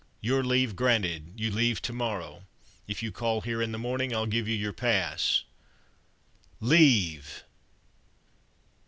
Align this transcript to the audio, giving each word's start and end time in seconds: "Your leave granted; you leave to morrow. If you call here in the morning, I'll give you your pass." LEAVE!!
"Your 0.19 0.43
leave 0.43 0.75
granted; 0.75 1.33
you 1.39 1.51
leave 1.51 1.79
to 1.83 1.93
morrow. 1.93 2.47
If 2.87 3.03
you 3.03 3.11
call 3.11 3.41
here 3.41 3.61
in 3.61 3.71
the 3.71 3.77
morning, 3.77 4.15
I'll 4.15 4.25
give 4.25 4.47
you 4.47 4.55
your 4.55 4.73
pass." 4.73 5.43
LEAVE!! 6.59 7.43